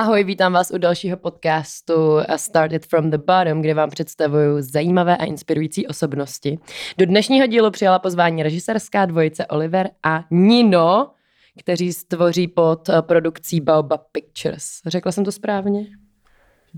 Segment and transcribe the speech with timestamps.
[0.00, 5.24] Ahoj, vítám vás u dalšího podcastu Started from the Bottom, kde vám představuju zajímavé a
[5.24, 6.58] inspirující osobnosti.
[6.98, 11.10] Do dnešního dílu přijala pozvání režisérská dvojice Oliver a Nino,
[11.58, 14.66] kteří stvoří pod eh, produkcí Baobab Pictures.
[14.86, 15.86] Řekla jsem to správně?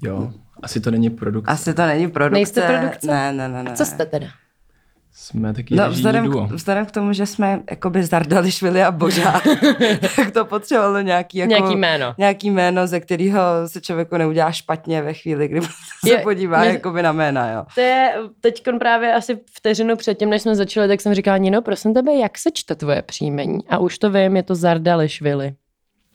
[0.02, 0.32] Jo,
[0.62, 1.52] asi to není produkce.
[1.52, 2.38] Asi to není produkce.
[2.38, 3.06] Nejste produkce?
[3.06, 3.62] Ne, ne, ne.
[3.62, 3.70] ne.
[3.70, 4.26] A co jste teda?
[5.14, 6.46] Jsme taky No, vzhledem, duo.
[6.48, 9.42] k, vzhledem k tomu, že jsme jakoby zardali Švili a Božár,
[10.16, 12.14] tak to potřebovalo nějaký, jako, Nějaký jméno.
[12.18, 15.60] nějaký jméno, ze kterého se člověku neudělá špatně ve chvíli, kdy
[16.06, 17.64] se Je- podívá mě- jakoby na jména, jo.
[17.74, 21.94] To je teď právě asi vteřinu předtím, než jsme začali, tak jsem říkala, Nino, prosím
[21.94, 23.58] tebe, jak se čte tvoje příjmení?
[23.68, 25.54] A už to vím, je to Zardališvili.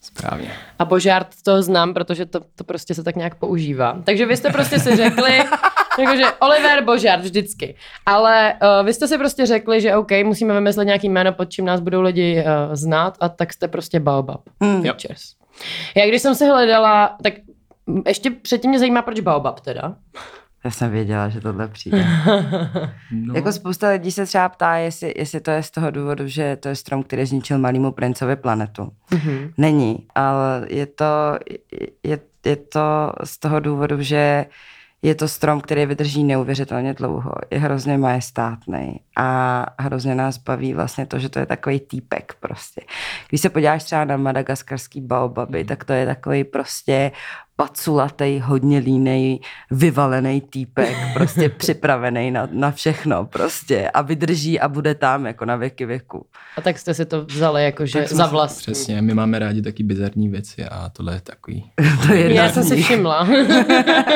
[0.02, 0.52] Správně.
[0.80, 3.98] A Božárt to znám, protože to, to prostě se tak nějak používá.
[4.04, 5.40] Takže vy jste prostě si řekli,
[6.00, 7.76] jakože Oliver Božárt vždycky.
[8.06, 11.66] Ale uh, vy jste si prostě řekli, že OK, musíme vymyslet nějaký jméno, pod čím
[11.66, 14.42] nás budou lidi uh, znát a tak jste prostě Baobab.
[14.62, 14.94] Jo.
[14.94, 15.22] Pictures.
[15.96, 17.34] Já když jsem se hledala, tak
[17.88, 19.96] mm, ještě předtím mě zajímá, proč Baobab teda.
[20.66, 22.06] Já jsem věděla, že tohle přijde.
[23.12, 26.56] No, Jako spousta lidí se třeba ptá, jestli, jestli to je z toho důvodu, že
[26.56, 28.92] to je strom, který zničil malýmu princovi planetu.
[29.12, 29.54] Mhm.
[29.58, 31.06] Není, ale je to,
[32.04, 34.46] je, je to z toho důvodu, že
[35.02, 37.32] je to strom, který vydrží neuvěřitelně dlouho.
[37.52, 42.82] Je hrozně majestátný a hrozně nás baví vlastně to, že to je takový týpek prostě.
[43.30, 47.12] Když se podíváš třeba na madagaskarský baobaby, tak to je takový prostě
[47.58, 49.40] paculatej, hodně línej,
[49.72, 55.56] vyvalený týpek, prostě připravený na, na všechno prostě a vydrží a bude tam jako na
[55.56, 56.26] věky věku.
[56.58, 58.62] A tak jste si to vzali jakože Tak jsme za vlastní.
[58.62, 61.72] Přesně, my máme rádi taky bizarní věci a tohle je takový.
[62.08, 63.28] To je jedna Já jsem si všimla.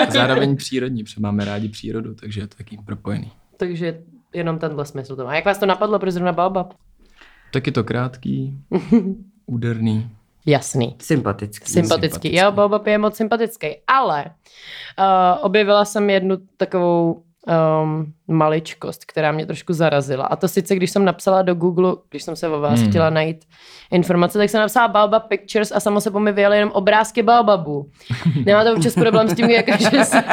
[0.07, 3.31] A zároveň přírodní, protože máme rádi přírodu, takže je to taky propojený.
[3.57, 3.99] Takže
[4.33, 5.35] jenom tenhle smysl to má.
[5.35, 6.73] Jak vás to napadlo, proč zrovna Baobab?
[7.51, 8.57] Taky to krátký,
[9.45, 10.09] úderný.
[10.45, 10.97] Jasný.
[11.01, 11.65] Sympatický.
[11.65, 11.71] Sympatický.
[11.71, 12.35] sympatický.
[12.35, 13.67] Jo, Baobab je moc sympatický.
[13.87, 20.25] Ale uh, objevila jsem jednu takovou um, maličkost, která mě trošku zarazila.
[20.25, 22.89] A to sice, když jsem napsala do Google, když jsem se o vás Hmm.
[22.89, 23.45] chtěla najít
[23.91, 27.89] informace, tak jsem napsala Baobab Pictures a samo se po mi vyjeli jenom obrázky Baobabů.
[28.45, 30.23] Nemáte občas problém s tím, jako, že, se,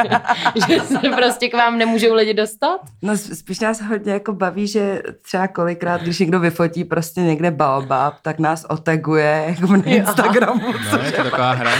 [0.69, 2.79] že se prostě k vám nemůžou lidi dostat?
[3.01, 8.13] No spíš nás hodně jako baví, že třeba kolikrát, když někdo vyfotí prostě někde baobab,
[8.21, 10.61] tak nás otaguje jako na Jo, Instagramu,
[10.91, 11.71] No, je to taková hra.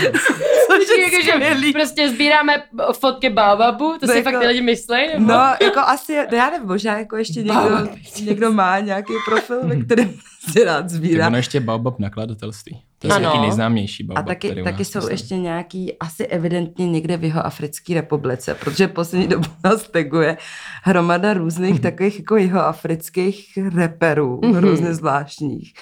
[0.78, 4.60] Což je Jako, že prostě sbíráme fotky Baobabu, to No si jako- fakt ty lidi
[4.62, 4.96] myslí?
[5.12, 5.26] nebo?
[5.32, 7.88] No, jako asi, no já nevím, možná jako ještě někdo,
[8.20, 10.14] někdo má nějaký profil, ve kterém
[10.52, 11.26] si rád Tak sbírá.
[11.26, 12.82] ono ještě Baobab nakladatelství.
[13.02, 13.24] To je Ano.
[13.30, 14.26] taky nejznámější A Baobab.
[14.26, 15.12] taky, u taky nás jsou myslím.
[15.12, 20.36] ještě nějaký, asi evidentně někde v jeho Africké republice, protože poslední dobu nás taguje
[20.82, 24.52] hromada různých takových jako jeho afrických reperů, Mhm.
[24.54, 24.60] mm-hmm.
[24.60, 25.72] různě zvláštních,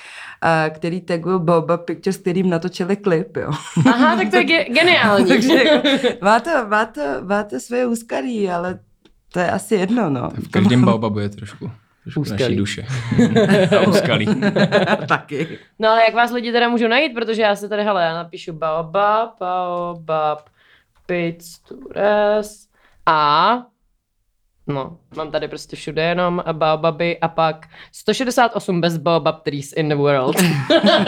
[0.41, 3.51] a který tagují Boba Pictures, kterým natočili klip, jo.
[3.87, 5.25] Aha, tak to je ge- geniální.
[5.29, 5.89] Takže jako,
[6.25, 8.79] má, to, má, to, má to své úskalí, ale
[9.33, 10.31] to je asi jedno, no.
[10.31, 11.71] V každém Baobabu je trošku
[12.17, 12.43] Úskalí.
[12.43, 12.87] naší duše.
[13.77, 14.27] A úskalí.
[15.09, 15.59] Taky.
[15.79, 18.53] No ale jak vás lidi teda můžou najít, protože já se tady, hele, já napíšu
[18.53, 20.49] Baobab, Baobab,
[21.07, 22.69] Pictures
[23.07, 23.63] a
[24.67, 29.95] no, mám tady prostě všude jenom Baobaby a pak 168 bez Baobab trees in the
[29.95, 30.37] world.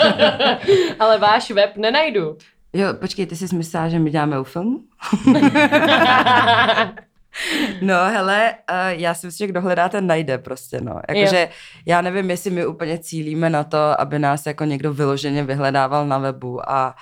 [0.98, 2.36] ale váš web nenajdu.
[2.72, 4.80] Jo, počkej, ty jsi myslela, že my děláme u filmu?
[7.80, 8.54] No, hele,
[8.88, 11.00] já si myslím, že kdo hledá, ten najde prostě, no.
[11.08, 11.48] Jakože
[11.86, 16.18] já nevím, jestli my úplně cílíme na to, aby nás jako někdo vyloženě vyhledával na
[16.18, 16.94] webu a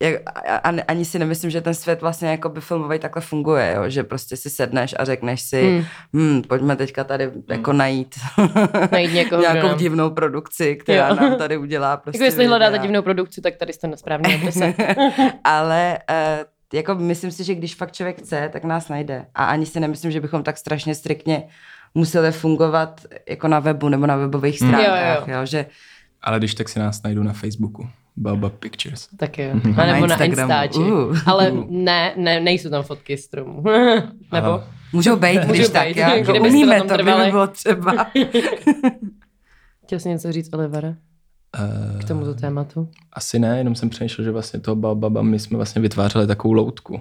[0.00, 3.72] jak, a, a, ani si nemyslím, že ten svět vlastně jako by filmový takhle funguje,
[3.76, 3.82] jo?
[3.90, 5.84] že prostě si sedneš a řekneš si, Hmm.
[6.14, 6.30] hmm.
[6.32, 8.14] Hmm, pojďme teďka tady jako najít,
[8.92, 11.14] Najít někoho, nějakou nám- divnou produkci, která Jo.
[11.14, 12.82] nám tady udělá prostě Jako jestli hledáte videa.
[12.82, 14.74] divnou produkci, tak tady jste na správné adrese.
[15.44, 19.26] Ale uh, jako myslím si, že když fakt člověk chce, tak nás najde.
[19.34, 21.48] A ani si nemyslím, že bychom tak strašně striktně
[21.94, 25.18] museli fungovat jako na webu nebo na webových stránkách.
[25.18, 25.40] Jo, jo.
[25.40, 25.66] Jo, že
[26.22, 27.88] Ale když tak si nás najdu na Facebooku.
[28.16, 29.08] Baobab Pictures.
[29.16, 29.50] Tak jo.
[29.76, 30.52] A A na nebo na Instagramu.
[30.52, 30.78] Instači.
[30.78, 31.18] Uh.
[31.26, 33.62] Ale ne, ne, nejsou tam fotky stromů.
[34.32, 34.46] nebo?
[34.48, 34.68] Aha.
[34.92, 35.88] můžou být, Můžou když tak.
[35.88, 38.06] být, Já, jako umíme na to, by bylo třeba.
[39.84, 40.94] Chtěl jsi něco říct, Olivere, Uh,
[42.00, 42.88] k tomuto tématu?
[43.12, 47.00] Asi ne, jenom jsem přemýšlel, že vlastně toho Baobaba my jsme vlastně vytvářeli takovou loutku,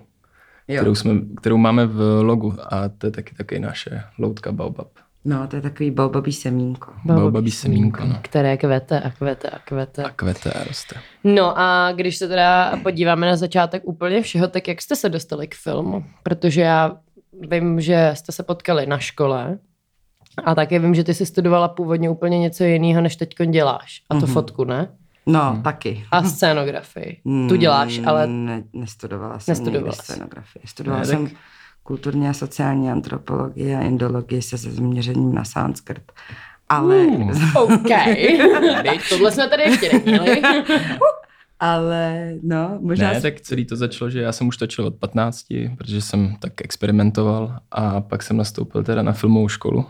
[0.67, 0.75] Jo.
[0.75, 4.87] kterou, jsme, kterou máme v logu a to je taky taky naše loutka Baobab.
[5.27, 6.91] No, to je takový baobabí semínko.
[7.05, 8.19] Baobabí semínko, no.
[8.21, 10.03] Které kvete a kvete a kvete.
[10.03, 10.95] A kvete a roste.
[11.23, 15.47] No a když se teda podíváme na začátek úplně všeho, tak jak jste se dostali
[15.47, 16.03] k filmu?
[16.23, 16.97] Protože já
[17.49, 19.57] vím, že jste se potkali na škole
[20.43, 24.01] a taky vím, že ty jsi studovala původně úplně něco jiného, než teď děláš.
[24.09, 24.33] A to Mhm.
[24.33, 24.87] fotku, ne?
[25.25, 25.61] No, hmm.
[25.63, 26.05] taky.
[26.11, 27.21] A scénografii.
[27.49, 28.27] Tu děláš, ale...
[28.27, 30.61] Ne, nestudovala jsem Nestudovala nikdy scenografii.
[30.65, 31.37] Studovala Ne, jsem tak-
[31.83, 36.03] kulturní a sociální antropologii a indologii se zaměřením na sanskrt.
[36.69, 37.31] Ale, Uh.
[37.61, 37.89] OK.
[39.09, 40.41] Tohle jsme tady ještě neměli.
[41.59, 43.13] ale no, možná...
[43.13, 45.45] Ne, tak celý to začalo, že já jsem už točil od 15,
[45.77, 49.85] protože jsem tak experimentoval a pak jsem nastoupil teda na filmovou školu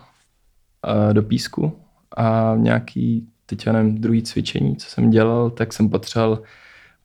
[1.14, 1.74] do písku
[2.18, 6.42] a nějaký, teď já nevím, druhý cvičení, co jsem dělal, tak jsem potřeboval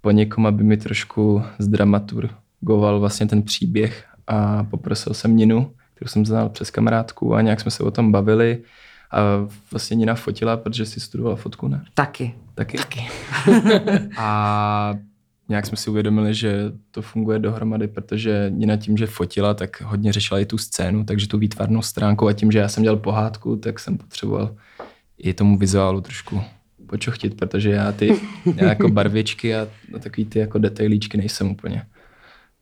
[0.01, 6.27] po někom, aby mi trošku zdramaturgoval vlastně ten příběh a poprosil jsem Ninu, kterou jsem
[6.27, 8.63] znal přes kamarádku a nějak jsme se o tom bavili
[9.11, 9.19] a
[9.71, 11.85] vlastně Nina fotila, protože si studovala fotku, ne?
[11.95, 12.35] Taky.
[12.55, 12.77] Taky.
[12.77, 13.09] Taky.
[14.17, 14.95] a
[15.51, 20.13] nějak jsme si uvědomili, že to funguje dohromady, protože Nina tím, že fotila, tak hodně
[20.13, 23.57] řešila i tu scénu, takže tu výtvarnou stránku a tím, že já jsem dělal pohádku,
[23.57, 24.55] tak jsem potřeboval
[25.19, 26.43] i tomu vizuálu trošku
[26.87, 28.21] počochtit, protože já ty
[28.57, 29.69] já jako barvičky a
[30.01, 31.83] takový ty jako detailíčky nejsem úplně.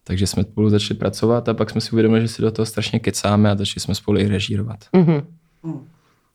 [0.05, 2.99] Takže jsme spolu začali pracovat a pak jsme si uvědomili, že si do toho strašně
[2.99, 4.79] kecáme a začali jsme spolu i režírovat.
[4.93, 5.23] Mhm.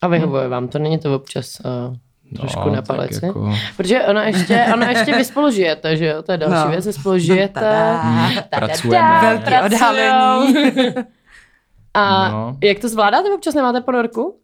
[0.00, 1.96] A vyhovuje vám to, není to občas uh,
[2.36, 3.24] trošku No, na paleci?
[3.26, 6.22] jako- Protože ona ještě, ona ještě vy spolu žijete, že jo?
[6.22, 6.70] To je další No.
[6.70, 7.60] věc, vy spolu žijete.
[7.60, 8.32] Tada.
[8.50, 9.18] Pracujeme.
[9.22, 9.74] Velký pracujou.
[9.74, 10.94] odhalení.
[11.94, 12.56] A No.
[12.62, 13.28] jak to zvládáte?
[13.34, 14.38] Občas nemáte ponorku?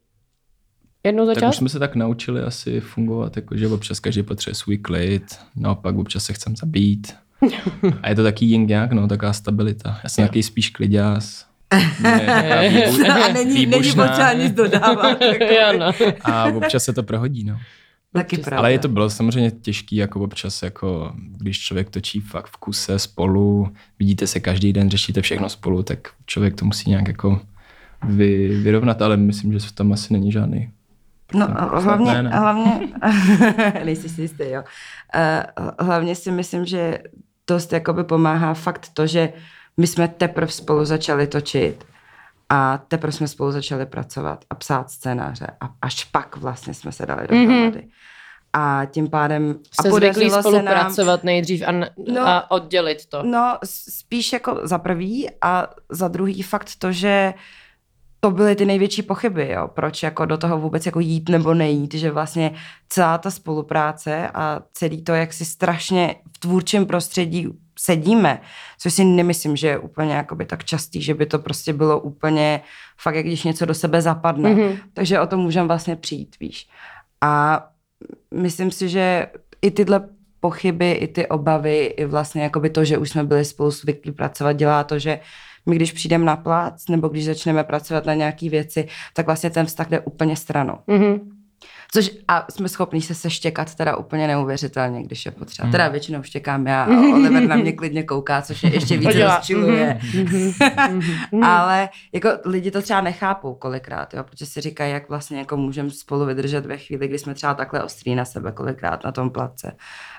[1.05, 1.51] Jednou za Tak čas?
[1.51, 5.97] už jsme se tak naučili asi fungovat, jako že občas každý potřebuje svůj klid, naopak
[5.97, 7.15] občas se chcem zabít.
[8.03, 10.01] A je to taky yin yang, no, taková stabilita.
[10.05, 11.47] Já jsem takový spíš kliďás.
[12.01, 12.27] Ne,
[13.29, 15.21] A není, není potřeba nic dodávat.
[15.41, 15.79] jako.
[15.79, 15.93] no.
[16.25, 17.59] A občas se to prohodí, no.
[18.13, 18.45] Taky Občas.
[18.45, 18.59] pravda.
[18.59, 22.99] Ale je to bylo samozřejmě těžký, jako občas, jako když člověk točí fakt v kuse
[22.99, 27.41] spolu, vidíte se každý den, řešíte všechno spolu, tak člověk to musí nějak jako
[28.05, 30.71] vy, vyrovnat, ale myslím, že v tom asi není žádný.
[31.35, 31.47] No,
[31.81, 32.31] hlavně, ne, ne.
[32.31, 32.81] hlavně,
[33.85, 34.63] nejsi si jistý, jo.
[35.57, 36.99] Uh, hlavně si myslím, že
[37.47, 39.33] dost jakoby pomáhá fakt to, že
[39.81, 41.85] my jsme teprve spolu začali točit
[42.49, 47.07] a teprve jsme spolu začali pracovat a psát scénáře a až pak vlastně jsme se
[47.07, 47.79] dali dohromady.
[47.79, 47.91] Mm-hmm.
[48.53, 49.55] A tím pádem...
[49.81, 51.73] Jste a podařilo se spolupracovat nejdřív a,
[52.13, 52.29] No.
[52.29, 53.23] a oddělit to.
[53.23, 57.35] No, spíš jako za prvý a za druhý fakt to, že
[58.21, 59.69] to byly ty největší pochyby, jo.
[59.69, 62.55] Proč jako do toho vůbec jako jít nebo nejít, že vlastně
[62.89, 67.49] celá ta spolupráce a celý to, jak si strašně v tvůrčím prostředí
[67.83, 68.41] sedíme,
[68.79, 72.61] což si nemyslím, že je úplně jakoby tak častý, že by to prostě bylo úplně
[72.99, 74.51] fakt, jak když něco do sebe zapadne.
[74.51, 74.61] Mhm.
[74.61, 74.79] Mm-hmm.
[74.95, 76.69] Takže o to můžeme vlastně přijít, víš.
[77.21, 77.65] A
[78.35, 79.27] myslím si, že
[79.63, 80.09] i tyhle
[80.41, 84.53] pochyby, i ty obavy, i vlastně jakoby to, že už jsme byli spolu zvyklí pracovat,
[84.53, 85.21] dělá to, že
[85.67, 89.67] my když přijdeme na plác, nebo když začneme pracovat na nějaké věci, tak vlastně ten
[89.67, 90.79] vztah jde úplně stranou.
[90.87, 91.40] Mhm.
[91.93, 95.65] Což a jsme schopní se seštěkat teda úplně neuvěřitelně, když je potřeba.
[95.65, 95.73] Hmm.
[95.73, 99.37] Teda většinou štěkám já a Oliver na mě klidně kouká, což je ještě více Dělá.
[99.37, 100.01] rozčiluje.
[101.33, 101.45] Mhm.
[101.45, 105.91] Ale jako lidi to třeba nechápou kolikrát, jo, protože si říkají, jak vlastně jako můžeme
[105.91, 109.77] spolu vydržet ve chvíli, kdy jsme třeba takhle ostrý na sebe kolikrát na tom platce.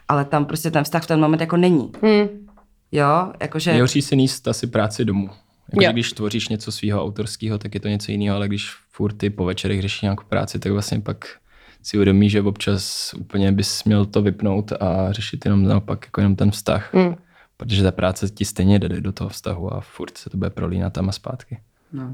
[0.08, 1.92] Ale tam prostě ten vztah v ten moment jako není.
[2.02, 2.48] Mhm.
[2.92, 3.72] Jo, jakože...
[3.72, 5.30] Nejhorší si níst asi práci domů.
[5.82, 9.30] Jako, když tvoříš něco svého autorského, tak je to něco jiného, ale když furt ty
[9.30, 11.26] po večerech řešíš nějakou práci, tak vlastně pak
[11.84, 16.36] si uvědomí, že občas úplně bys měl to vypnout a řešit jenom naopak jako jenom
[16.36, 16.94] ten vztah.
[16.94, 17.16] Mm.
[17.58, 20.94] Protože ta práce ti stejně jde do toho vztahu a furt se to bude prolínat
[20.94, 21.60] tam a zpátky.
[21.94, 22.14] No,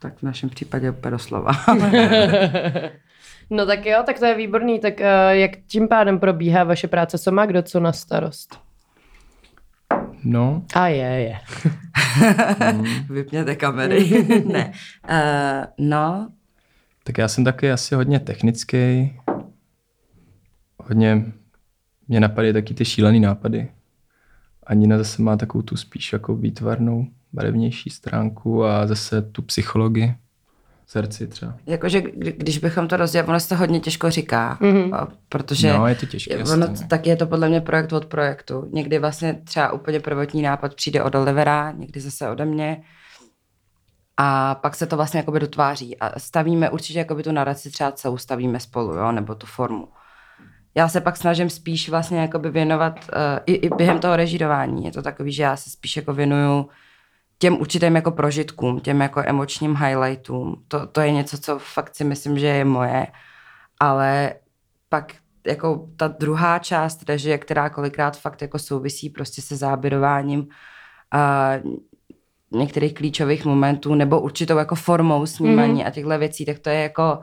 [0.00, 1.52] tak v našem případě úplně doslova.
[3.50, 4.80] No tak jo, tak to je výborný.
[4.80, 7.18] Tak uh, jak tím pádem probíhá vaše práce?
[7.18, 8.60] Co má kdo co na starost?
[10.24, 11.38] No, A je, je.
[13.10, 14.26] Vypněte kamery.
[14.52, 14.72] ne.
[15.10, 16.28] Uh, no,
[17.06, 19.12] tak já jsem taky asi hodně technický.
[20.78, 21.32] Hodně
[22.08, 23.68] mě napadají taky ty šílený nápady.
[24.66, 30.14] A Nina zase má takovou tu spíš jako výtvarnou, barevnější stránku a zase tu psychologii.
[30.88, 31.54] Srdci třeba.
[31.66, 34.94] jakože kdy- když bychom to rozdělili, ono se to hodně těžko říká, Mhm.
[34.94, 36.44] a protože No, je to těžké.
[36.44, 36.74] ono no.
[36.88, 38.68] taky je to podle mě projekt od projektu.
[38.72, 42.82] Někdy vlastně třeba úplně prvotní nápad přijde od Olivera, někdy zase ode mě.
[44.16, 45.96] A pak se to vlastně jakoby dotváří.
[45.98, 49.88] A stavíme určitě jakoby tu naraci třeba celou stavíme spolu, jo, nebo tu formu.
[50.74, 53.14] Já se pak snažím spíš vlastně jakoby věnovat uh,
[53.46, 54.84] i, i během toho režírování.
[54.84, 56.68] Je to takový, že já se spíš jako věnuju
[57.38, 60.64] těm určitým jako prožitkům, těm jako emočním highlightům.
[60.68, 63.06] To, to je něco, co fakt si myslím, že je moje.
[63.80, 64.34] Ale
[64.88, 65.14] pak
[65.46, 70.48] jako ta druhá část režie, která kolikrát fakt jako souvisí prostě se záběrováním
[71.12, 71.52] a
[72.52, 77.20] některých klíčových momentů nebo určitou jako formou snímaní a těchto věcí, tak to je jako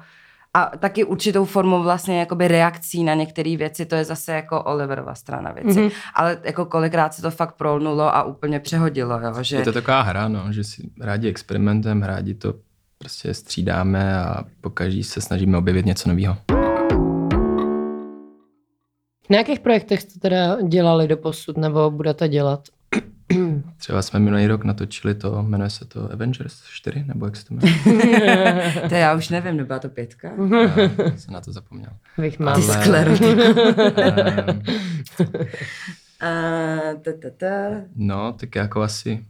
[0.55, 5.15] a taky určitou formou vlastně jakoby reakcí na některé věci, to je zase jako Oliverova
[5.15, 5.79] strana věci.
[5.79, 5.89] Mhm.
[5.89, 5.93] Mm-hmm.
[6.13, 9.55] Ale jako kolikrát se to fakt prolnulo a úplně přehodilo, jo, že...
[9.55, 12.53] Je to taková hra, no, že si rádi experimentem, rádi to
[12.97, 16.37] prostě střídáme a po každý se snažíme objevit něco nového.
[19.29, 22.59] Na jakých projektech jste teda dělali do posud nebo budete dělat?
[23.77, 27.53] Třeba jsme minulý rok natočili to, jmenuje se to Avengers 4, nebo jak se to
[27.53, 28.73] jmenuje?
[28.89, 30.31] To já už nevím, nebyla to pětka?
[31.05, 31.89] Já jsem na to zapomněl.
[32.17, 32.61] Vych Ty mám.
[32.63, 33.05] Ale-
[37.03, 37.45] ta, ta, ta.
[37.95, 39.25] no, tak jako asi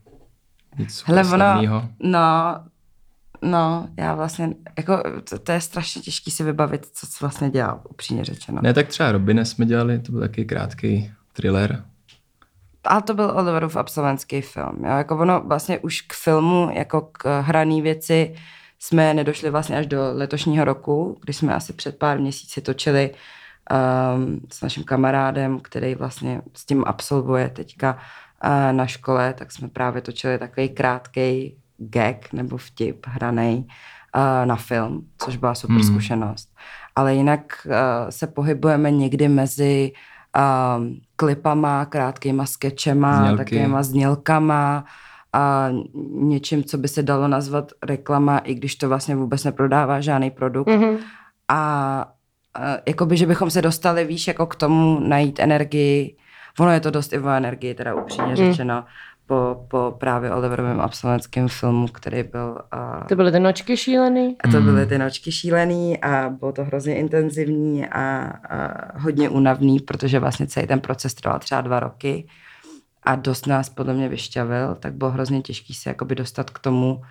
[0.78, 2.64] nic Hele, ono, no,
[3.42, 7.82] no, já vlastně, jako, to, to je strašně těžký si vybavit, co jsi vlastně dělal,
[7.90, 8.60] upřímně řečeno.
[8.64, 11.84] Ne, tak třeba Robine jsme dělali, to byl taky krátký thriller.
[12.84, 14.75] Ale to byl Oliverův absolventský film.
[14.84, 14.98] Jo?
[14.98, 18.36] Jako ono vlastně už k filmu, jako k hraný věci,
[18.80, 24.40] jsme nedošli vlastně až do letošního roku, kdy jsme asi před pár měsíci točili um,
[24.54, 30.02] s naším kamarádem, který vlastně s tím absolvuje teďka uh, na škole, tak jsme právě
[30.02, 33.68] točili takový krátký gag nebo vtip hraný
[34.16, 35.84] uh, na film, což byla super Hmm.
[35.84, 36.50] zkušenost.
[36.96, 37.74] Ale jinak uh,
[38.10, 39.92] se pohybujeme někdy mezi
[40.38, 42.46] um, klipama, krátkýma
[43.20, 43.38] Znělky.
[43.38, 44.86] takovýma znělkama
[45.34, 45.70] a
[46.13, 50.68] něčím, co by se dalo nazvat reklama, i když to vlastně vůbec neprodává žádný produkt.
[50.68, 50.98] Mhm.
[51.50, 52.12] A
[52.88, 56.18] jakoby, že bychom se dostali, víš, jako k tomu najít energii.
[56.60, 58.86] Ono je to dost i o energii, teda upřímně řečeno,
[59.34, 62.58] po, po právě Oliverovém absolventském filmu, který byl...
[62.74, 64.36] Uh, To byly ty nočky šílený?
[64.44, 69.80] a to byly ty nočky šílený a bylo to hrozně intenzivní a, a hodně únavný,
[69.80, 72.28] protože vlastně celý ten proces trval třeba dva roky
[73.04, 77.02] a dost nás podle mě vyšťavil, tak bylo hrozně těžký se jakoby dostat k tomu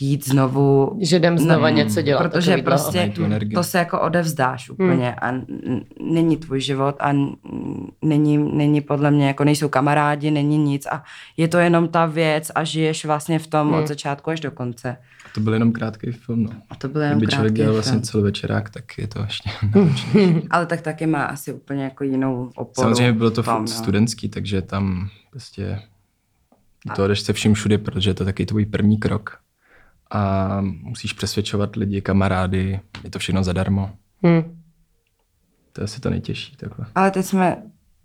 [0.00, 0.98] jít znovu.
[1.02, 2.22] Že jdem znova No, něco dělat.
[2.22, 3.12] Protože prostě
[3.54, 7.12] to se jako odevzdáš úplně a n- n- není tvůj život a
[8.02, 11.04] není, není podle mě, jako nejsou kamarádi, není nic a
[11.36, 14.96] je to jenom ta věc a žiješ vlastně v tom od začátku až do konce.
[15.34, 16.50] To byl jenom krátký film, no.
[16.70, 17.74] A to byl jenom Kdyby člověk dělal film.
[17.82, 19.50] vlastně celovečerák, tak je to ještě.
[20.50, 22.84] Ale tak taky má asi úplně jako jinou oporu.
[22.84, 23.66] Samozřejmě bylo to furt no.
[23.66, 25.80] studentský, takže tam prostě
[26.96, 29.38] toho jdeš se vším všude, protože je to taky tvůj první krok.
[30.14, 33.90] A musíš přesvědčovat lidi, kamarády, je to všechno zadarmo.
[34.26, 34.60] Hm.
[35.72, 36.86] To je asi to nejtěžší takhle.
[36.94, 37.56] Ale teď jsme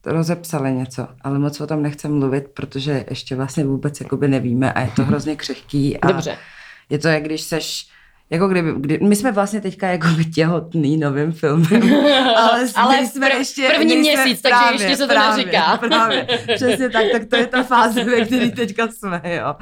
[0.06, 4.82] rozepsali něco, ale moc o tom nechcem mluvit, protože ještě vlastně vůbec jakoby nevíme a
[4.82, 5.98] je to hrozně křehký.
[5.98, 6.38] A Dobře.
[6.90, 7.90] Je to, jak když seš
[8.30, 11.94] jako kdyby, kdy, my jsme vlastně teďka jako těhotný novým filmem,
[12.38, 15.78] ale, Ale nejsme pr- ještě, první měsíc, takže ještě se to právě, neříká.
[15.78, 19.56] Právě, přesně tak, tak to je ta fáze, ve které teďka jsme, jo.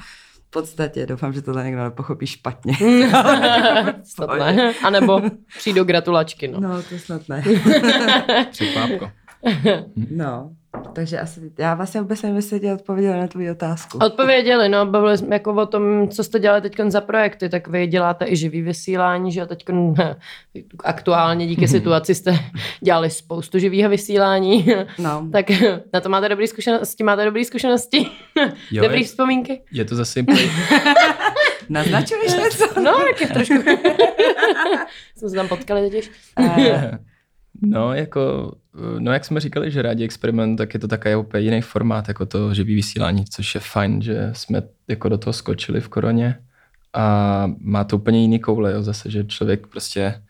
[0.48, 2.74] V podstatě, doufám, že tohle někdo nepochopí špatně.
[4.04, 4.74] Snad ne.
[4.84, 5.22] A nebo
[5.58, 6.60] přijdou gratulačky, no.
[6.60, 7.44] No, to snad ne.
[8.51, 9.12] Překvápko.
[10.12, 10.51] No,
[10.94, 13.98] takže asi, já vlastně vůbec nevím, jestli tě odpověděla na tvou otázku.
[13.98, 17.88] Odpověděli, no, bavili jsme jako o tom, co jste dělali teď za projekty, tak vy
[17.88, 19.66] děláte i živý vysílání, že jo, teď
[20.84, 22.40] aktuálně díky situaci jste
[22.82, 24.66] dělali spoustu živého vysílání,
[25.00, 25.46] No, tak
[25.94, 28.08] na to máte dobrý zkušenosti, máte dobrý zkušenosti,
[28.72, 29.62] Jo, dobrý je- vzpomínky.
[29.72, 30.24] Je to zase
[31.70, 32.80] naznačuješ něco?
[32.82, 33.54] No, tak je trošku.
[35.18, 36.12] jsme se tam potkali totiž.
[37.64, 38.54] Eh, No, jako,
[39.00, 42.26] no jak jsme říkali, že rádi experiment, tak je to takový úplně jiný formát, jako
[42.26, 46.40] to živý vysílání, což je fajn, že jsme jako do toho skočili v koroně.
[46.94, 50.24] A má to úplně jiný koule, jo, zase, že člověk prostě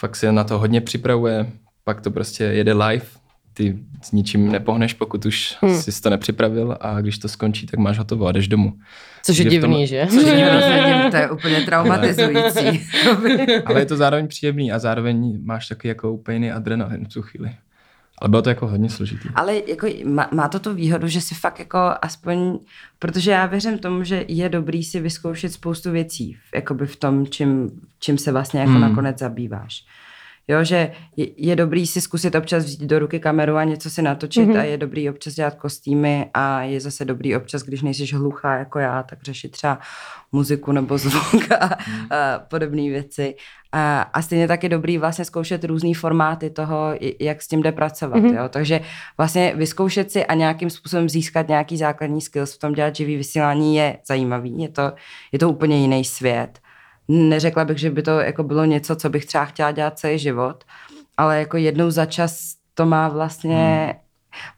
[0.00, 1.52] fakt se na to hodně připravuje,
[1.84, 3.06] pak to prostě jede live,
[3.54, 5.74] ty s ničím nepohneš, pokud už hmm.
[5.80, 8.72] jsi to nepřipravil a když to skončí, tak máš hotovo a jdeš domů.
[9.22, 10.06] Což je v tom- divný, že?
[10.10, 12.86] Což je hrozně, to je úplně traumatizující.
[13.66, 17.22] Ale je to zároveň příjemný a zároveň máš taky jako úplně jiný adrenalin v tu
[17.22, 17.50] chvíli.
[18.18, 19.28] Ale bylo to jako hodně složitý.
[19.34, 22.58] Ale jako má, má to tu výhodu, že si fakt jako aspoň,
[22.98, 27.26] protože já věřím tomu, že je dobrý si vyzkoušet spoustu věcí, v- jakoby v tom,
[27.26, 27.70] čím,
[28.00, 28.80] čím se vlastně jako Hmm.
[28.80, 29.84] nakonec zabýváš.
[30.48, 34.02] Jo, že je, je dobrý si zkusit občas vzít do ruky kameru a něco si
[34.02, 34.60] natočit mm-hmm.
[34.60, 38.78] a je dobrý občas dělat kostýmy a je zase dobrý občas, když nejsi hluchá jako
[38.78, 39.78] já, tak řešit třeba
[40.32, 43.34] muziku nebo zvuk a, a podobné věci.
[43.72, 47.72] A, a stejně tak je dobrý vlastně zkoušet různé formáty toho, jak s tím jde
[47.72, 48.22] pracovat.
[48.22, 48.42] Mm-hmm.
[48.42, 48.48] Jo?
[48.48, 48.80] Takže
[49.16, 53.76] vlastně vyzkoušet si a nějakým způsobem získat nějaký základní skills v tom dělat živý vysílání
[53.76, 54.62] je zajímavý.
[54.62, 54.92] Je to,
[55.32, 56.63] je to úplně jiný svět.
[57.08, 60.64] Neřekla bych, že by to jako bylo něco, co bych třeba chtěla dělat celý život,
[61.16, 63.84] ale jako jednou za čas to má vlastně...
[63.84, 64.00] Hmm.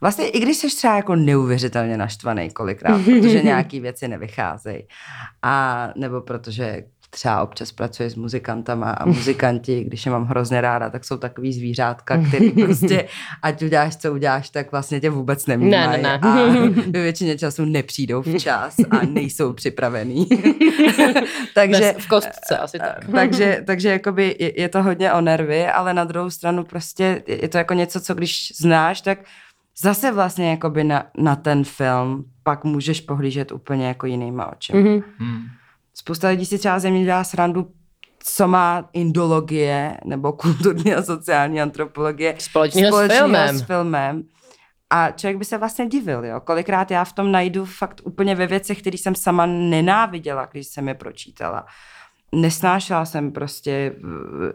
[0.01, 4.83] Vlastně i když jsi třeba jako neuvěřitelně naštvaný kolikrát, protože nějaký věci nevycházejí,
[5.43, 10.91] a nebo protože třeba občas pracuji s muzikantama a muzikanti, když je mám hrozně ráda,
[10.91, 13.09] tak jsou takový zvířátka, který prostě,
[13.43, 16.19] ať uděláš, co uděláš, tak vlastně tě vůbec nevnímají Ne, ne, ne.
[16.23, 16.37] a
[16.91, 20.29] ve většině času nepřijdou včas a nejsou připravený.
[21.55, 22.99] takže, Bez- v kostce asi tak.
[23.15, 27.47] takže, takže jakoby je, je to hodně o nervy, ale na druhou stranu prostě je
[27.47, 29.19] je to jako něco, co když znáš, tak
[29.81, 34.81] zase vlastně jakoby na, na ten film pak můžeš pohlížet úplně jako jinýma očima.
[34.81, 35.03] Mhm.
[36.07, 37.71] Spousta lidí si třeba ze mě dělá srandu,
[38.19, 43.59] co má indologie nebo kulturní a sociální antropologie Společného s filmem.
[43.59, 44.23] s filmem.
[44.91, 46.41] A člověk by se vlastně divil, jo.
[46.41, 50.89] Kolikrát já v tom najdu fakt úplně ve věcech, které jsem sama nenáviděla, když jsem
[50.89, 51.67] je pročítala.
[52.37, 53.93] Nesnášela jsem prostě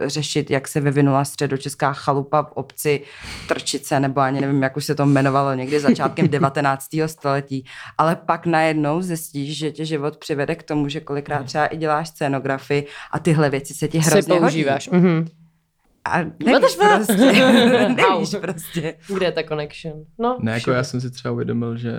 [0.03, 3.01] eh, řešit, jak se vyvinula středočeská chalupa v obci
[3.47, 6.85] Trčice, nebo ani nevím, jak už se to jmenovalo někdy začátkem 19.
[7.05, 7.65] století.
[7.97, 12.07] Ale pak najednou zjistíš, že tě život přivede k tomu, že kolikrát třeba i děláš
[12.09, 14.41] scénografii a tyhle věci se ti hrozně hodí.
[14.41, 14.89] používáš.
[14.89, 15.27] Mhm.
[16.05, 17.05] A nevíš the fuck?
[17.05, 17.31] prostě.
[17.95, 18.95] nevíš prostě.
[19.07, 19.93] Kde je ta connection?
[20.19, 21.91] No, Ne, jako já jsem si třeba uvědomil, že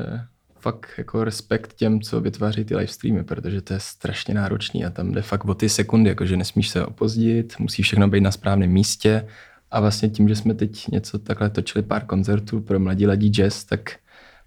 [0.63, 4.91] fakt jako respekt těm, co vytváří ty live streamy, protože to je strašně náročný a
[4.91, 8.71] tam jde fakt o ty sekundy, jakože nesmíš se opozdit, musí všechno být na správném
[8.71, 9.27] místě
[9.71, 13.65] a vlastně tím, že jsme teď něco takhle točili pár koncertů pro mladí ladí jazz,
[13.65, 13.91] tak,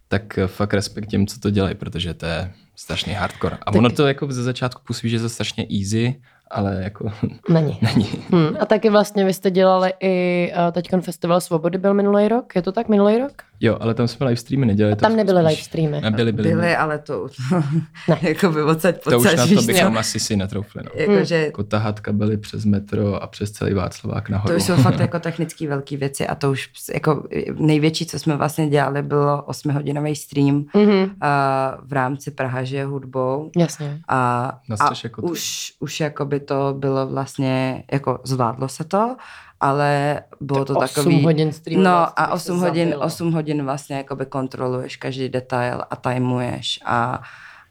[0.08, 3.58] tak fakt respekt těm, co to dělají, protože to je strašný hardcore.
[3.62, 7.12] A Tak- ono to jako ze začátku působí, že je to strašně easy, ale jako
[7.50, 7.78] Není.
[7.82, 8.10] není.
[8.32, 8.58] Hmm.
[8.60, 12.62] A taky vlastně vy jste dělali i uh, teďkon Festival Svobody byl minulý rok, je
[12.62, 13.32] to tak minulý rok?
[13.60, 14.96] Jo, ale tam jsme live streamy nedělali.
[14.96, 16.02] Tam nebyly spíš- live streamy.
[16.02, 16.50] Nebyly, byly.
[16.50, 17.28] Byly, ale to
[18.08, 18.18] Ne.
[18.22, 20.82] jako by odsaď To už na to bychom asi si netroufli.
[20.86, 20.92] No.
[20.94, 24.54] Jakože Jako tahat kabely přes metro a přes celý Václavák nahoru.
[24.54, 27.24] to už jsou fakt jako technické velké věci a to už jako
[27.60, 31.10] největší, co jsme vlastně dělali, bylo 8-hodinový stream Mhm.
[31.22, 33.52] a v rámci Praha žije hudbou.
[33.58, 34.00] Jasně.
[34.08, 34.46] A,
[34.80, 35.32] a kotva.
[35.32, 39.16] už, už jako by to bylo vlastně, jako zvládlo se to,
[39.66, 41.24] ale bylo to Osm takový...
[41.24, 43.06] hodin streamu No vlastně a bych se 8 hodin, zabila.
[43.06, 47.22] 8 hodin vlastně jakoby kontroluješ každý detail a tajmuješ a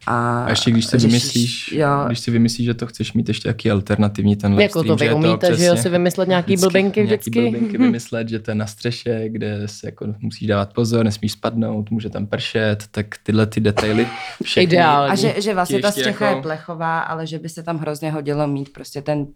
[0.07, 3.27] a, A ještě když si řešíš- vymyslíš, jo, když si vymyslíš, že to chceš mít
[3.27, 6.27] ještě jaký alternativní ten live Jako stream, to vy že umíte, že jo, si vymyslet
[6.27, 7.39] nějaký blbenky vždycky.
[7.39, 11.31] Nějaký blbenky vymyslet, že to je na střeše, kde se jako musíš dávat pozor, nesmíš
[11.31, 14.07] spadnout, může tam pršet, tak tyhle ty detaily
[14.43, 14.63] všechny.
[14.63, 15.11] Ideální.
[15.11, 18.11] A že, že vlastně ta střecha jako- je plechová, ale že by se tam hrozně
[18.11, 19.27] hodilo mít prostě ten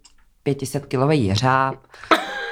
[0.43, 1.75] 500 kilový jeřáb.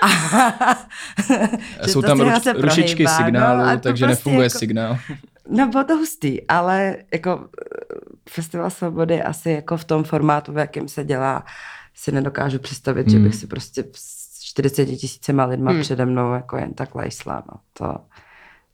[0.02, 0.08] A,
[1.86, 4.98] že Jsou ta tam ruč, se rušičky prohýbá, signálu, no, takže prostě nefunguje jako- signál.
[5.50, 7.98] No bylo to hustý, ale jako eh,
[8.30, 11.46] Festival svobody asi jako v tom formátu, v jakém se dělá,
[11.96, 13.26] si nedokážu představit, že Hmm.
[13.26, 15.82] bych si prostě s 40 tisícima lidma Hmm.
[15.82, 17.44] přede mnou jako jen tak lejsla.
[17.52, 17.60] No.
[17.74, 17.98] To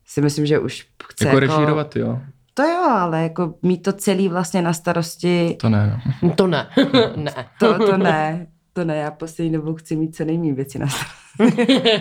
[0.06, 2.20] si myslím, že už chce Jako režírovat, jo,
[2.54, 6.30] To jo, ale jako mít to celý vlastně na starosti, to ne, no.
[6.36, 6.68] To ne.
[7.16, 7.32] ne.
[7.60, 8.48] to, to ne.
[8.74, 10.88] To ne, já poslední dobou chci mít co nejméně věci na.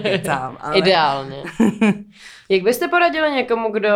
[0.03, 0.79] Kecám, ale...
[0.79, 1.43] Ideálně.
[2.49, 3.89] Jak byste poradili někomu, kdo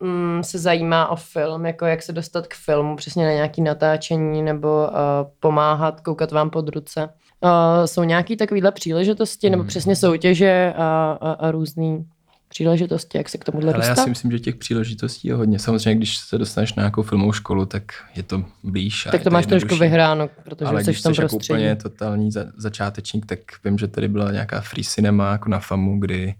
[0.00, 4.42] mm, se zajímá o film, jako jak se dostat k filmu, přesně na nějaký natáčení
[4.42, 4.96] nebo uh,
[5.40, 7.08] pomáhat, koukat vám pod ruce?
[7.40, 7.50] Uh,
[7.86, 9.68] jsou nějaké takovéhle příležitosti nebo Hmm.
[9.68, 11.98] přesně soutěže a, a, a různé
[12.52, 14.04] příležitosti, jak se k tomuhle Ale já dostat?
[14.04, 15.58] si myslím, že těch příležitostí je hodně.
[15.58, 17.84] Samozřejmě, když se dostaneš na nějakou filmovou školu, tak
[18.16, 19.06] je to blíž.
[19.06, 21.36] a tak je to máš trošku vyhráno, protože Ale jsi když v tom jsi jako
[21.36, 21.58] prostředí.
[21.58, 26.00] úplně totální za, začátečník, tak vím, že tady byla nějaká free cinema jako na FAMu,
[26.00, 26.34] kdy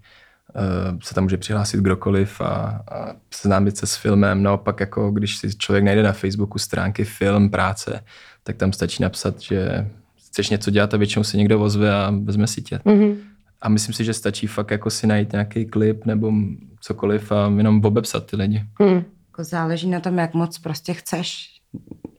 [0.55, 4.43] uh, se tam může přihlásit kdokoliv a, a seznámit se s filmem.
[4.43, 8.03] Naopak, jako když si člověk najde na Facebooku stránky film, práce,
[8.43, 9.87] tak tam stačí napsat, že
[10.27, 12.79] chceš něco dělat a většinou se někdo ozve a vezme si tě.
[12.85, 13.32] Mhm.
[13.63, 16.31] A myslím si, že stačí fakt jako si najít nějaký klip nebo
[16.79, 18.63] cokoliv a jenom obepsat ty lidi.
[18.79, 19.03] Hmm.
[19.27, 21.49] Jako záleží na tom, jak moc prostě chceš.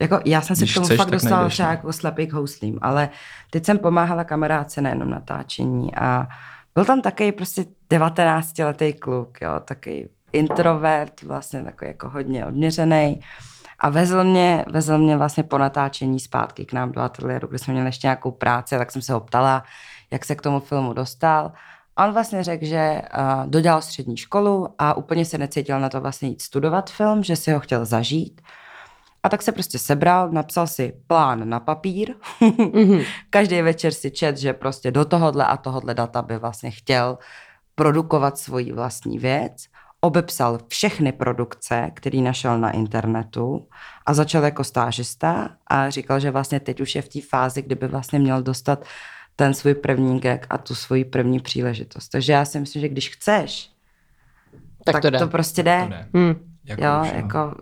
[0.01, 1.73] Jako já jsem se Když k tomu chceš, fakt dostala třeba no.
[1.73, 3.09] jako slepý k houslím, ale
[3.49, 6.27] teď jsem pomáhala kamarádce na jednom natáčení a
[6.75, 13.19] byl tam takový prostě 19-letý kluk, jo, takový introvert, vlastně takový jako hodně odměřený.
[13.79, 17.73] A vezl mě, vezl mě vlastně po natáčení zpátky k nám do ateliéru, kde jsme
[17.73, 19.63] měli ještě nějakou práci, tak jsem se ho ptala,
[20.11, 21.51] jak se k tomu filmu dostal.
[21.97, 26.29] On vlastně řekl, že uh, dodělal střední školu a úplně se necítil na to vlastně
[26.29, 28.41] jít studovat film, že si ho chtěl zažít.
[29.23, 32.13] A tak se prostě sebral, napsal si plán na papír.
[32.41, 33.01] Mhm.
[33.29, 37.17] Každý večer si čet, že prostě do tohohle a tohohle data by vlastně chtěl
[37.75, 39.65] produkovat svoji vlastní věc.
[40.01, 43.67] Obepsal všechny produkce, který našel na internetu
[44.05, 47.87] a začal jako stážista a říkal, že vlastně teď už je v té fázi, kdyby
[47.87, 48.85] vlastně měl dostat
[49.35, 52.09] ten svůj první gag a tu svoji první příležitost.
[52.09, 53.69] Takže já si myslím, že když chceš,
[54.85, 55.19] Tak, tak, to jde.
[55.19, 55.79] to prostě jde.
[55.83, 56.07] To ne.
[56.13, 56.35] Hmm.
[56.65, 57.15] Jako Jo, už, no.
[57.17, 57.55] jako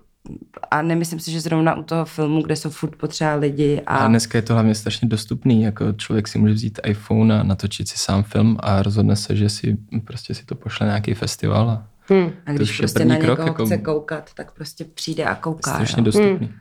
[0.71, 3.97] a nemyslím si, že zrovna u toho filmu, kde jsou furt potřeba lidi a...
[3.97, 7.87] A dneska je to hlavně strašně dostupný, jako člověk si může vzít iPhone a natočit
[7.87, 11.69] si sám film a rozhodne se, že si prostě si to pošle na nějaký festival
[11.69, 12.25] a Hmm.
[12.45, 15.35] a to když prostě první na někoho krok, jako- chce koukat, tak prostě přijde a
[15.35, 15.73] kouká.
[15.73, 16.03] strašně jo.
[16.05, 16.51] dostupný.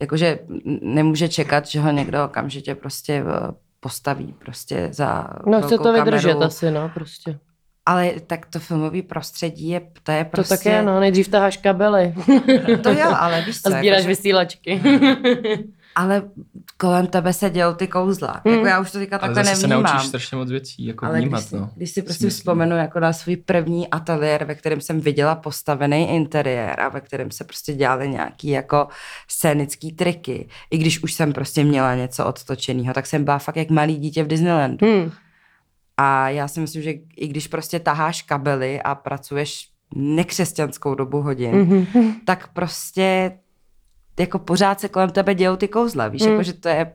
[0.00, 0.38] Jakože
[0.82, 6.42] nemůže čekat, že ho někdo okamžitě prostě eh, postaví prostě za No chce to vydržet
[6.42, 7.38] asi, no prostě.
[7.86, 10.54] Ale tak to filmový prostředí je, to je To prostě...
[10.56, 12.14] tak je, no, nejdřív taháš kabely
[12.82, 14.80] To jo, ale víš co, a sbíráš jakože- vysílačky.
[15.94, 16.22] ale
[16.76, 18.40] kolem tebe se dějou ty kouzla.
[18.44, 18.54] Hmm.
[18.54, 19.92] Jako já už to teďka Ale takhle zase se nevnímám.
[19.92, 21.70] naučíš strašně moc věcí, jako Ale vnímat, když si, no.
[21.76, 22.38] když si prostě Myslím.
[22.40, 27.30] vzpomenu jako na svůj první ateliér, ve kterém jsem viděla postavený interiér a ve kterém
[27.30, 28.88] se prostě dělaly nějaký jako
[29.28, 30.48] scénický triky.
[30.70, 34.24] I když už jsem prostě měla něco odtočeného, tak jsem byla fakt jak malý dítě
[34.24, 34.86] v Disneylandu.
[34.86, 35.10] Hmm.
[35.96, 41.54] A já si myslím, že i když prostě taháš kabely a pracuješ nekřesťanskou dobu hodin,
[41.56, 42.12] Mhm.
[42.26, 43.32] tak prostě
[44.20, 46.30] jako pořád se kolem tebe dějou ty kouzla, víš, Hmm.
[46.30, 46.92] jako že to je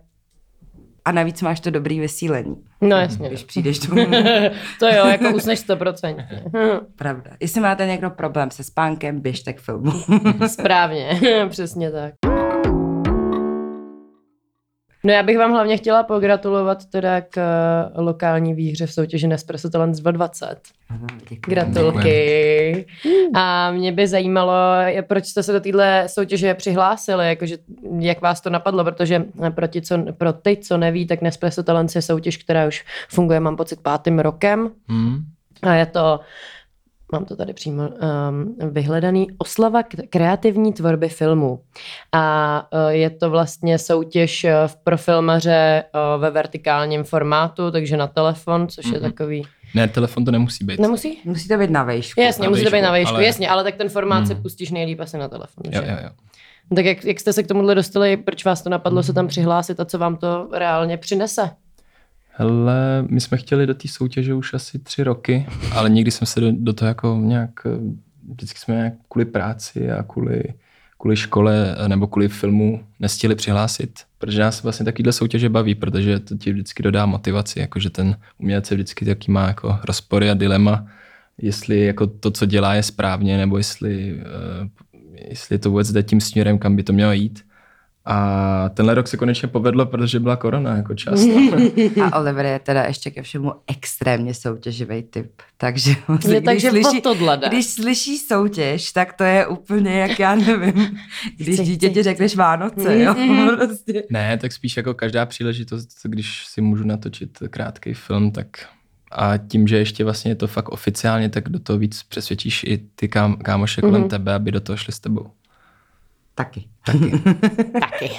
[1.05, 3.27] a navíc máš to dobrý vysílení, No jasně.
[3.29, 4.05] když přijdeš domů.
[4.79, 6.15] to jo, jako usneš 100%.
[6.95, 7.31] Pravda.
[7.39, 9.91] Jestli máte někdo problém se spánkem, běžte k filmu.
[10.47, 12.13] Správně, přesně tak.
[15.05, 19.69] No já bych vám hlavně chtěla pogratulovat teda k eh, lokální výhře v soutěži Nespresso
[19.69, 20.61] Talent 2020.
[21.29, 21.39] Děkuji.
[21.53, 22.85] Gratulky.
[23.35, 24.53] A mě by zajímalo,
[25.07, 27.57] proč jste se do téhle soutěže přihlásili, jakože,
[27.99, 31.95] jak vás to napadlo, protože pro, ti, co, pro ty, co neví, tak Nespresso Talent
[31.95, 34.69] je soutěž, která už funguje, mám pocit, pátým rokem.
[34.87, 35.17] Hmm.
[35.61, 36.19] A je to,
[37.13, 41.59] mám to tady přímo um, vyhledaný, oslava k- kreativní tvorby filmů.
[42.11, 44.49] A uh, je to vlastně soutěž uh,
[44.83, 45.83] pro filmaře
[46.15, 49.01] uh, ve vertikálním formátu, takže na telefon, což je Mhm.
[49.01, 49.43] takový...
[49.75, 50.79] Ne, telefon to nemusí být.
[50.79, 51.17] Nemusí?
[51.25, 52.21] Musí to být na vejšku.
[52.21, 54.43] Jasně, Na musí to být na vejšku, ale- jasně, ale tak ten formát se Mhm.
[54.43, 55.71] pustíš nejlíp asi na telefonu.
[55.73, 55.91] Jo, že?
[55.91, 56.09] jo, jo.
[56.75, 59.79] Tak jak, jak jste se k tomuhle dostali, proč vás to napadlo se tam přihlásit
[59.79, 61.49] a co vám to reálně přinese?
[62.35, 66.41] Hele, my jsme chtěli do té soutěže už asi tři roky, ale nikdy jsme se
[66.41, 67.69] do, do toho jako nějak, eh,
[68.33, 70.43] vždycky jsme nějak kvůli práci a kvůli,
[70.99, 76.19] kvůli škole eh, nebo kvůli filmu nestihli přihlásit, protože nás vlastně takovýhle soutěže baví, protože
[76.19, 80.33] to ti vždycky dodá motivaci, jakože ten umělec je vždycky taky má jako rozpory a
[80.33, 80.87] dilema,
[81.37, 84.67] jestli jako to, co dělá, je správně, nebo jestli, uh,
[85.29, 87.45] jestli to vůbec jde tím směrem, kam by to mělo jít.
[88.05, 91.21] A tenhle rok se konečně povedlo, protože byla korona jako čas.
[92.11, 95.31] A Oliver je teda ještě ke všemu extrémně soutěživý typ.
[95.57, 100.19] Takže, vlastně, Je, takže slyší, o tohle když slyší soutěž, tak to je úplně jak
[100.19, 100.97] já nevím,
[101.37, 103.13] když Chci, dítěti chci, řekneš Vánoce, jo.
[103.13, 103.49] Mhm.
[103.57, 104.03] Prostě.
[104.09, 108.47] Ne, tak spíš jako každá příležitost, když si můžu natočit krátký film, tak
[109.11, 112.77] a tím, že ještě vlastně je to fakt oficiálně, tak do toho víc přesvědčíš i
[112.95, 114.09] ty kam, kámoše kolem Mhm.
[114.09, 115.31] tebe, aby do toho šli s tebou.
[116.35, 116.67] Taky.
[117.79, 118.09] Taky.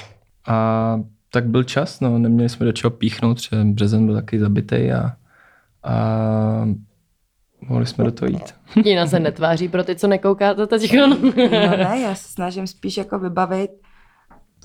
[0.47, 0.99] A
[1.29, 5.11] tak byl čas, no, neměli jsme do čeho píchnout, že březen byl taky zabitý a,
[5.83, 6.67] a
[7.61, 8.55] mohli jsme do toho jít.
[8.83, 10.93] Tina se netváří pro ty, co nekoukáte teď.
[10.97, 13.71] No ne, já se snažím spíš jako vybavit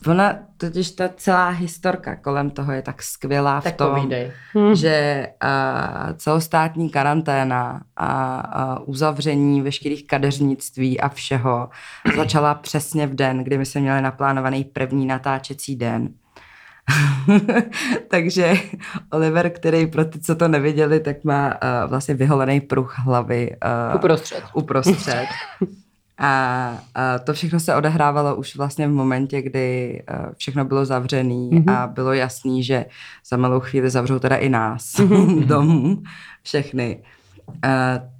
[0.06, 4.32] Ona, totiž ta celá historka kolem toho je tak skvělá v tak tom, povídej.
[4.58, 4.74] Hm.
[4.74, 11.68] že uh, celostátní karanténa a uh, uzavření veškerých kadeřnictví a všeho
[12.16, 16.08] začala přesně v den, kdy my jsme měli naplánovaný první natáčecí den.
[18.08, 18.52] Takže
[19.12, 23.56] Oliver, který pro ty, co to neviděli, tak má uh, vlastně vyholený pruh hlavy
[23.90, 24.44] uh, Uprostřed.
[24.54, 25.26] uprostřed.
[26.22, 31.50] A, a to všechno se odehrávalo už vlastně v momentě, kdy uh, všechno bylo zavřený
[31.52, 31.62] Mhm.
[31.62, 31.72] mm-hmm.
[31.78, 32.86] a bylo jasný, že
[33.30, 35.40] za malou chvíli zavřou teda i nás Mhm.
[35.46, 36.02] domů,
[36.42, 37.02] všechny.
[37.48, 37.52] Uh,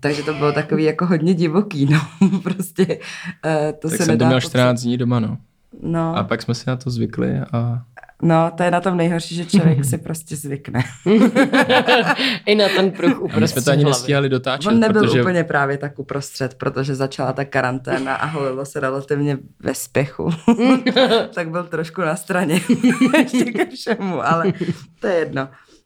[0.01, 2.01] takže to bylo takový jako hodně divoký, no,
[2.43, 4.49] prostě uh, to tak se jsem nedá měl popsat.
[4.51, 5.39] 14 dní doma, no.
[5.83, 7.83] No, A pak jsme si na to zvykli a
[8.23, 10.81] no, to je na tom nejhorší, že člověk si prostě zvykne.
[12.47, 13.91] I na ten pruh a uprostřed my jsme to ani hlavy.
[13.99, 18.65] nestíhali dotáčet, On nebyl protože úplně právě tak uprostřed, protože začala ta karanténa a holilo
[18.65, 20.31] se relativně ve spěchu.
[21.35, 22.61] tak byl trošku na straně
[23.19, 24.53] ještě ke všemu, ale
[25.01, 25.43] to je jedno.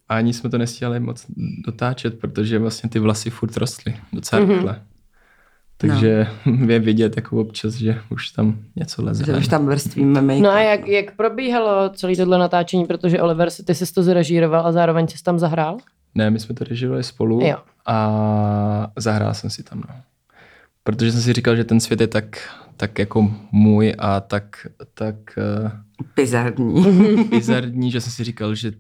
[0.09, 1.27] a ani jsme to nestíhali moc
[1.67, 4.51] dotáčet, protože vlastně ty vlasy furt rostly docela Mhm.
[4.55, 4.83] rychle.
[5.77, 6.27] Takže
[6.67, 9.25] je vidět jako občas, že už tam něco leze.
[9.25, 13.49] Že už tam vrstvíme make No a jak, jak probíhalo celé tohle natáčení, protože Oliver,
[13.65, 15.77] ty jsi to zrežíroval a zároveň jsi tam zahrál?
[16.15, 17.57] Ne, my jsme to režírovali spolu Jo.
[17.87, 19.79] a zahrál jsem si tam.
[19.89, 19.95] No.
[20.85, 25.17] Protože jsem si říkal, že ten svět je tak, tak jako můj a tak, tak
[25.65, 25.71] uh,
[26.17, 26.85] bizarní.
[27.31, 28.73] bizarní, že jsem si říkal, že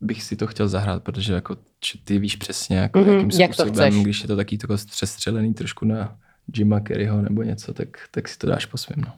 [0.00, 1.56] bych si to chtěl zahrát, protože jako
[2.04, 4.02] ty víš přesně, jako Mhm, jakým jak to způsobem, chceš.
[4.02, 6.16] když je to taky tako přestřelený trošku na
[6.56, 9.00] Jima Kerryho nebo něco, tak, tak si to dáš po svém.
[9.06, 9.12] No.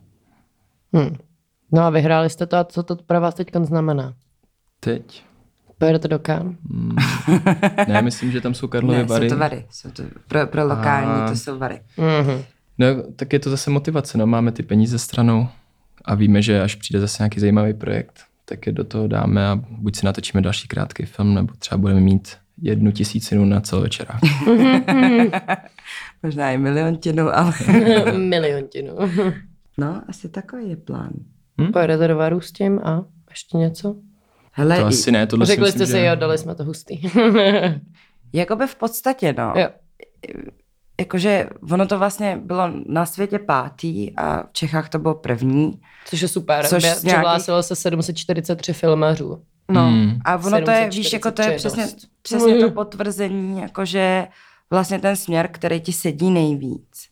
[1.02, 1.16] Hm.
[1.72, 4.14] No a vyhráli jste to a co to pro vás teď znamená?
[4.80, 5.24] Teď?
[5.78, 6.56] Pojedete do Cannes?
[6.68, 6.96] Mm,
[7.88, 9.28] ne, myslím, že tam jsou Karlovy Ne, Vary.
[9.28, 9.66] jsou to vary.
[9.70, 11.80] Jsou to, pro, pro lokální A- to jsou vary.
[11.96, 12.42] Mhm.
[12.78, 12.86] No,
[13.16, 15.48] tak je to zase motivace, no, máme ty peníze stranou
[16.04, 19.56] a víme, že až přijde zase nějaký zajímavý projekt, tak je do toho dáme a
[19.68, 24.20] buď si natočíme další krátký film, nebo třeba budeme mít jednu tisícinu na celovečerák.
[26.22, 27.52] Možná i miliontinu, ale...
[28.18, 28.92] Miliontinu.
[29.78, 31.10] No, asi takový je plán.
[31.72, 33.96] Pojedete do Varu s tím a ještě něco?
[34.52, 36.04] Hele, To asi ne, tohle si Řekli jste si, že...
[36.04, 37.00] jo, dali jsme to hustý.
[38.32, 39.52] Jakoby v podstatě, no.
[39.56, 39.68] jo.
[41.00, 45.80] Jakože ono to vlastně bylo na světě pátý a v Čechách to bylo první.
[46.04, 46.66] Což je super.
[46.66, 49.42] Což nějakých- Přihlásilo se 743 filmařů.
[49.70, 50.18] No Hmm.
[50.24, 54.26] a ono to je, víš, jako to je 743 přesně, přesně to potvrzení, jakože
[54.70, 57.08] vlastně ten směr, který ti sedí nejvíc,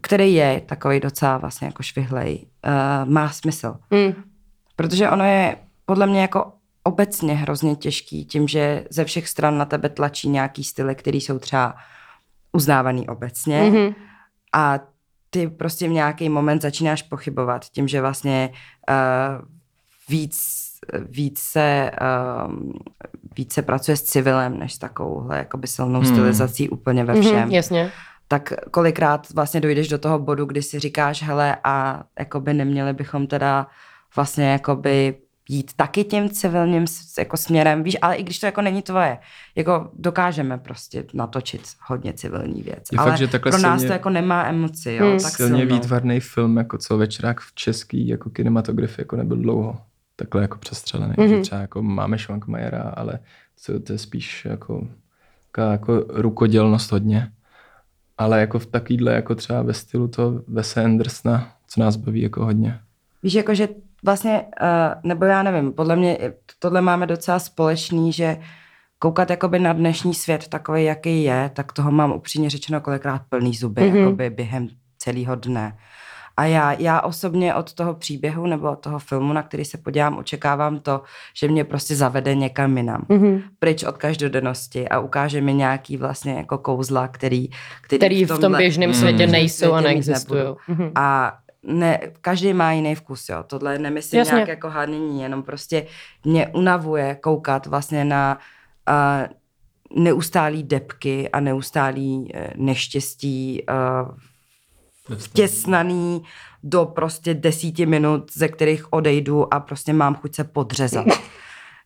[0.00, 2.46] který je takový docela vlastně jako švihlej,
[3.04, 3.76] uh, má smysl.
[3.90, 4.22] Mm.
[4.76, 6.52] Protože ono je podle mě jako
[6.84, 11.38] obecně hrozně těžký tím, že ze všech stran na tebe tlačí nějaký styly, které jsou
[11.38, 11.74] třeba
[12.52, 13.94] uznávaný obecně Mhm.
[14.52, 14.78] a
[15.30, 18.50] ty prostě v nějaký moment začínáš pochybovat tím, že vlastně
[18.90, 19.48] uh,
[20.12, 20.68] víc,
[21.08, 21.90] více,
[22.46, 22.72] um,
[23.36, 26.08] více pracuje s civilem, než s takovouhle jakoby silnou Hmm.
[26.12, 27.36] stylizací úplně ve všem.
[27.40, 27.90] Mhm, jasně.
[28.28, 33.26] Tak kolikrát vlastně dojdeš do toho bodu, kdy si říkáš, hele, a jakoby neměli bychom
[33.26, 33.66] teda
[34.16, 35.14] vlastně jakoby
[35.48, 39.18] jít taky tím civilním s- jako směrem, víš, ale i když to jako není tvoje,
[39.56, 43.92] jako dokážeme prostě natočit hodně civilní věc, Je ale fakt, že pro nás silně- to
[43.92, 45.18] jako nemá emoci, jo, Hmm.
[45.18, 45.74] tak Silně silnou.
[45.74, 49.78] výtvarný film jako celovečerák v český jako kinematografii jako nebyl dlouho
[50.16, 51.14] takhle jako přestřelený.
[51.18, 51.26] Mhm.
[51.26, 51.36] Mm-hmm.
[51.36, 53.18] Že třeba jako máme Schwankmajera, ale
[53.56, 54.86] co, to je spíš jako,
[55.52, 57.32] taková jako rukodělnost hodně.
[58.18, 62.44] Ale jako v takovýhle jako třeba ve stylu to Wese Andersona, co nás baví jako
[62.44, 62.80] hodně.
[63.22, 63.68] Víš, jako že
[64.04, 66.18] vlastně, uh, nebo já nevím, podle mě
[66.58, 68.36] tohle máme docela společný, že
[68.98, 73.54] koukat jakoby na dnešní svět takový, jaký je, tak toho mám upřímně řečeno kolikrát plný
[73.54, 73.92] zuby, Mhm.
[73.92, 73.98] mm-hmm.
[74.04, 75.76] jakoby během celého dne.
[76.36, 80.18] A já, já osobně od toho příběhu nebo od toho filmu, na který se podívám,
[80.18, 81.02] očekávám to,
[81.36, 83.06] že mě prostě zavede někam jinam.
[83.08, 83.42] Mhm.
[83.58, 87.48] Pryč od každodennosti a ukáže mi nějaký vlastně jako kouzla, který,
[87.80, 88.94] který, Který v tom tomhle- běžném Mm.
[88.94, 90.42] světě běžném nejsou a světě neexistují.
[90.68, 90.92] Mhm.
[90.94, 93.42] A ne, každý má jiný vkus, jo.
[93.46, 94.34] Tohle nemyslím Jasně.
[94.34, 95.86] nějak jako hánění, jenom prostě
[96.24, 98.38] mě unavuje koukat vlastně na
[98.90, 104.08] uh, neustálý depky a neustálý uh, neštěstí uh,
[105.16, 106.22] vtěsnaný
[106.62, 111.06] do prostě desíti minut, ze kterých odejdu a prostě mám chuť se podřezat.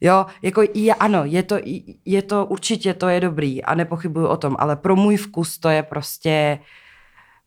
[0.00, 1.56] Jo, jako je, ano, je to,
[2.04, 5.68] je to, určitě to je dobrý a nepochybuju o tom, ale pro můj vkus to
[5.68, 6.58] je prostě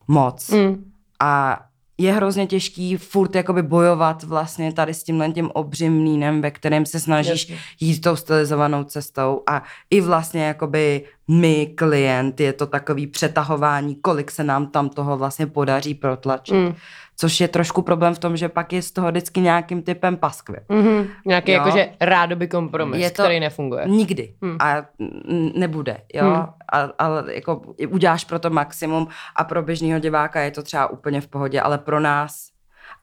[0.08, 0.92] moc Mm.
[1.20, 1.60] a
[2.00, 6.86] je hrozně těžký furt jakoby bojovat vlastně tady s tímhle tím obřím mlínem, ve kterém
[6.86, 7.64] se snažíš Jasně.
[7.80, 14.32] jít tou stylizovanou cestou a i vlastně jakoby my, klient, je to takový přetahování, kolik
[14.32, 16.56] se nám tam toho vlastně podaří protlačit.
[16.56, 16.76] Mm.
[17.20, 20.58] Což je trošku problém v tom, že pak je z toho vždycky nějakým typem paskvy.
[20.70, 21.08] Mhm.
[21.26, 21.58] Nějaký Jo.
[21.58, 23.84] jakože rádoby kompromis, Je to- který nefunguje.
[23.88, 24.34] Nikdy.
[24.42, 24.58] Hmm.
[24.60, 24.76] A
[25.56, 26.24] nebude, jo.
[26.26, 26.36] Hmm.
[26.74, 31.22] A, ale jako uděláš pro to maximum a pro běžného diváka je to třeba úplně
[31.22, 32.50] v pohodě, ale pro nás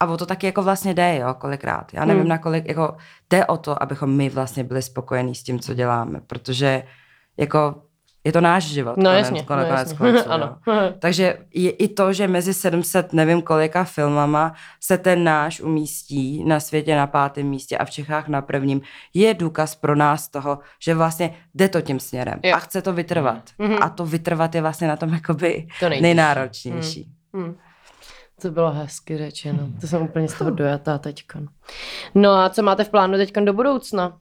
[0.00, 1.94] a o to taky jako vlastně jde, jo, kolikrát.
[1.94, 2.28] Já nevím, Hmm.
[2.28, 2.96] na kolik, jako
[3.30, 6.82] jde o to, abychom my vlastně byli spokojení s tím, co děláme, protože
[7.36, 7.74] jako
[8.26, 8.96] je to náš život.
[8.96, 9.96] No konec- jasně, no konec jasně.
[10.08, 10.22] jo.
[10.28, 10.58] ano.
[10.98, 16.60] Takže je i to, že mezi 700 nevím kolika filmama se ten náš umístí na
[16.60, 18.80] světě na pátém místě a v Čechách na prvním,
[19.14, 22.54] je důkaz pro nás toho, že vlastně jde to tím směrem Jo.
[22.56, 23.42] a chce to vytrvat.
[23.58, 23.76] Mhm.
[23.82, 27.10] A to vytrvat je vlastně na tom jakoby To nejnáročnější.
[27.34, 27.56] Hmm.
[28.42, 29.58] To bylo hezky řečeno.
[29.80, 31.38] To jsem úplně z toho dojatá teďka.
[32.14, 34.18] No a co máte v plánu teďka do budoucna?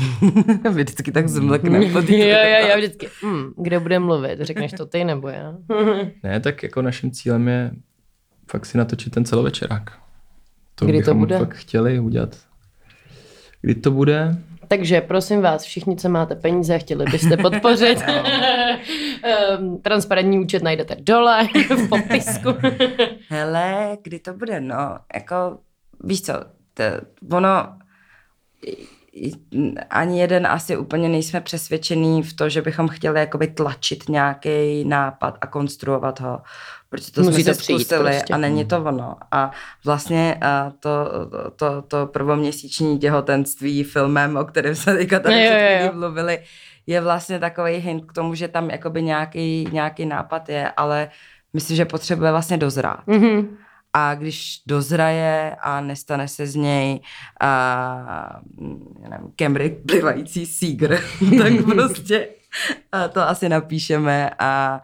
[0.70, 1.84] Vždycky tak zmlkne.
[1.84, 3.08] jo, jo, jo, vždycky.
[3.22, 4.40] Hmm, kde bude mluvit?
[4.40, 5.54] Řekneš to ty nebo já?
[6.22, 7.70] Ne, tak jako naším cílem je
[8.50, 9.90] fakt si natočit ten celovečerák.
[10.74, 11.38] To Kdy to bychom bude?
[11.38, 12.36] fakt chtěli udělat.
[13.60, 14.36] Kdy to bude?
[14.68, 17.98] Takže prosím vás, všichni, co máte peníze chtěli byste podpořit,
[19.58, 22.48] um, transparentní účet najdete dole v popisku.
[23.28, 24.60] Hele, kdy to bude?
[24.60, 25.58] No, jako,
[26.04, 26.32] víš co,
[26.74, 26.84] to,
[27.36, 27.78] ono,
[29.90, 35.38] ani jeden asi úplně nejsme přesvědčený v to, že bychom chtěli jakoby tlačit nějaký nápad
[35.40, 36.42] a konstruovat ho,
[36.88, 38.34] protože to Musí jsme to se přijít zkusili prostě.
[38.34, 39.16] a není to ono.
[39.30, 39.50] A
[39.84, 41.08] vlastně a to,
[41.56, 45.92] to, to prvoměsíční těhotenství filmem, o kterém jsme teďka tady Jo, jo, jo.
[45.98, 46.38] mluvili,
[46.86, 51.08] je vlastně takový hint k tomu, že tam jakoby nějaký, nějaký nápad je, ale
[51.52, 53.06] myslím, že potřebuje vlastně dozrát.
[53.06, 53.56] Mhm.
[53.94, 57.00] A když dozraje a nestane se z něj
[57.40, 58.40] a,
[59.10, 60.98] nevím, Cambridge plivající sígr,
[61.38, 62.28] tak prostě
[62.92, 64.80] a to asi napíšeme a,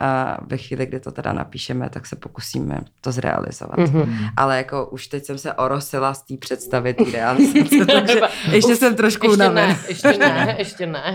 [0.00, 3.78] a ve chvíli, kdy to teda napíšeme, tak se pokusíme to zrealizovat.
[3.78, 4.30] Mm-hmm.
[4.36, 8.96] Ale jako už teď jsem se orosila z té představy té realizace, takže ještě jsem
[8.96, 11.14] trošku ještě ne, ještě ne, ještě ne.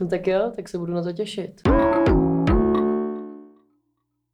[0.00, 1.60] No tak jo, tak se budu na to těšit.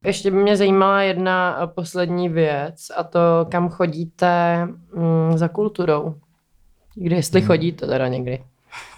[0.05, 3.19] Ještě by mě zajímala jedna eh, poslední věc a to,
[3.51, 4.65] kam chodíte
[4.97, 6.15] mm, za kulturou.
[6.95, 7.47] Kdy, jestli Hmm.
[7.47, 8.45] chodíte teda někdy.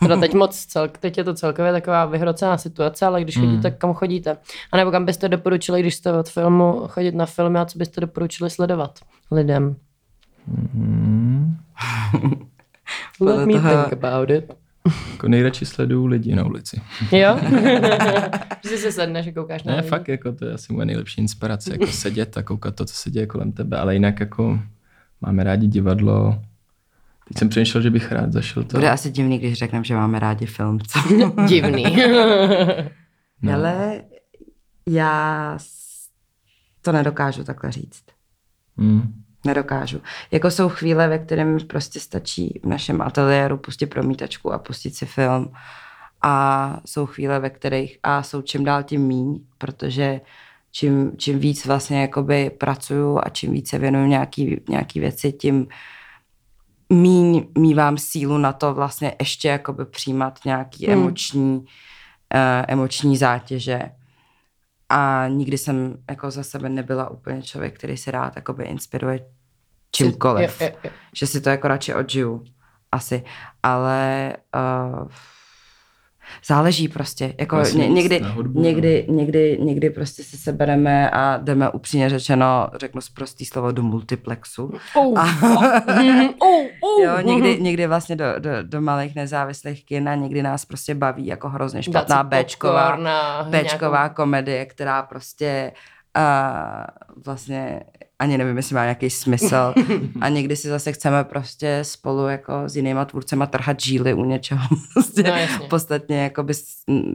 [0.01, 3.47] Teda teď moc, cel, teď je to celkově taková vyhrocená situace, ale když Hmm.
[3.51, 4.37] chodíte, kam chodíte?
[4.73, 8.01] A nebo kam byste doporučili, když jste od filmu chodit na filmy a co byste
[8.01, 8.99] doporučili sledovat
[9.31, 9.77] lidem?
[10.73, 11.57] Hmm.
[13.19, 14.55] Podle Let me toho- think about it.
[15.13, 16.81] Jako nejradši sleduju lidi na ulici.
[17.13, 17.39] Jo?
[18.71, 19.89] že se sedneš a koukáš na Ne, lidi.
[19.89, 23.11] fakt, jako to je asi moje nejlepší inspirace, jako sedět a koukat to, co se
[23.11, 24.61] děje kolem tebe, ale jinak jako
[25.21, 26.43] máme rádi divadlo.
[27.29, 28.77] Teď jsem přemýšlel, že bych rád zašel to.
[28.77, 30.79] Bude asi divný, když řekneme, že máme rádi film.
[30.81, 30.99] Co?
[31.49, 31.85] Divný.
[33.43, 33.53] No.
[33.55, 34.03] Ale
[34.89, 35.59] já
[36.83, 38.03] to nedokážu takhle říct.
[38.79, 39.23] Hmm.
[39.47, 40.01] Nedokážu.
[40.31, 45.07] Jako jsou chvíle, ve kterém prostě stačí v našem ateliéru pustit promítačku a pustit si
[45.07, 45.53] film.
[46.23, 50.21] A jsou chvíle, ve kterých a jsou čím dál tím míň, protože
[50.73, 55.67] čím, čím víc vlastně jakoby pracuju a čím více věnuju nějaký, nějaký věci, tím
[56.93, 60.99] míň mívám sílu na to vlastně ještě jakoby přijímat nějaký Hmm.
[60.99, 61.65] emoční, uh,
[62.69, 63.83] emoční zátěže.
[64.89, 69.21] A nikdy jsem jako za sebe nebyla úplně člověk, který se rád jakoby inspiruje
[69.97, 70.61] čímkoliv.
[70.61, 70.91] Jo, jo, jo.
[71.15, 72.45] Že si to jako radši odžiju.
[72.93, 73.25] Asi.
[73.63, 74.33] Ale
[75.03, 75.09] uh,
[76.47, 77.35] záleží prostě.
[77.41, 82.69] Jako Vlastně ně, někdy, hudbu, někdy, někdy, někdy prostě si sebereme a jdeme upřímně řečeno,
[82.81, 84.73] řeknu prostý slovo, do multiplexu.
[84.95, 85.25] Oh, A-
[86.03, 87.03] Mhm, oh, oh.
[87.05, 91.27] Jo, někdy, někdy vlastně do, do, do malých nezávislých kin a někdy nás prostě baví
[91.27, 92.97] jako hrozně špatná Bčková,
[93.43, 95.73] Bčková nějakou- komedie, která prostě
[96.15, 96.87] a
[97.27, 97.81] vlastně
[98.19, 99.75] ani nevím, jestli má nějaký smysl.
[100.21, 104.69] A někdy si zase chceme prostě spolu jako s jinýma tvůrcema trhat žíly u něčeho
[104.95, 105.67] prostě No, jasně.
[105.69, 106.55] podstatně jakoby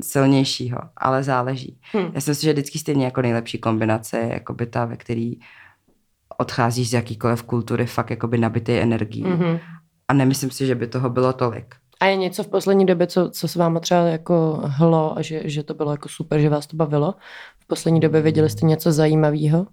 [0.02, 1.80] silnějšího, ale záleží.
[1.98, 2.12] Hm.
[2.14, 5.34] Já si myslím, že vždycky stejně jako nejlepší kombinace je jakoby ta, ve který
[6.38, 9.24] odcházíš z jakýkoliv kultury fakt jakoby nabitý energií.
[9.24, 9.60] Mhm.
[10.08, 11.76] A nemyslím si, že by toho bylo tolik.
[12.00, 15.42] A je něco v poslední době, co, co s váma třeba jako hlo a že,
[15.46, 17.16] že to bylo jako super, že vás to bavilo?
[17.60, 19.68] V poslední době viděli jste něco zajímavého?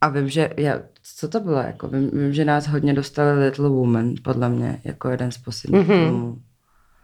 [0.00, 3.68] A vím, že, já, co to bylo, jako, vím, vím, že nás hodně dostali Little
[3.68, 5.98] Woman, podle mě, jako jeden z posledních Mhm.
[5.98, 6.06] mm-hmm.
[6.06, 6.42] filmů.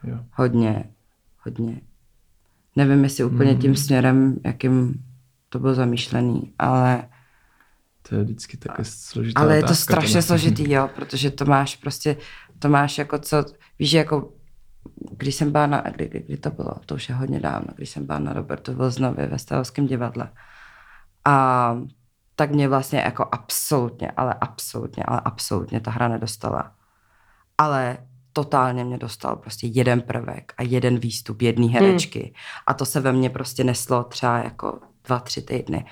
[0.04, 0.18] Jo.
[0.32, 0.84] Hodně,
[1.44, 1.80] hodně.
[2.76, 5.04] Nevím, jestli úplně tím směrem, jakým
[5.48, 7.08] to bylo zamýšlený, ale,
[8.08, 10.22] To je vždycky také složitá ale je to otázka, strašně tohle.
[10.22, 12.16] složitý, jo, protože to máš prostě,
[12.58, 13.44] to máš jako co,
[13.78, 14.32] víš, že jako
[15.18, 17.90] když jsem byla na, kdy, kdy, kdy to bylo, to už je hodně dávno, když
[17.90, 20.28] jsem byla na Robertu Vilznově ve Stavovském divadle.
[21.24, 21.76] A
[22.42, 26.72] tak mě vlastně jako absolutně, ale absolutně, ale absolutně ta hra nedostala.
[27.58, 27.98] Ale
[28.32, 32.20] totálně mě dostal prostě jeden prvek a jeden výstup jedné herečky.
[32.20, 32.32] Hmm.
[32.66, 35.84] A to se ve mně prostě neslo třeba jako dva, tři týdny.